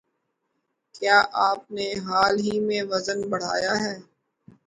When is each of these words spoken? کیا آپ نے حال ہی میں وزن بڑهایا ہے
کیا 0.95 1.17
آپ 1.41 1.71
نے 1.71 1.87
حال 2.05 2.35
ہی 2.39 2.55
میں 2.59 2.81
وزن 2.91 3.19
بڑهایا 3.29 3.73
ہے 3.83 3.95